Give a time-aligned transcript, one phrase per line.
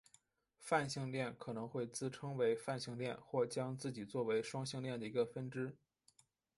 [0.57, 5.77] 泛性恋可能会自称为泛性恋或将自己做为双性恋的一个分支。